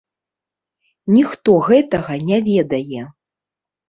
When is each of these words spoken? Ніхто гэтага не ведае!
Ніхто 1.15 1.55
гэтага 1.67 2.13
не 2.31 2.39
ведае! 2.47 3.03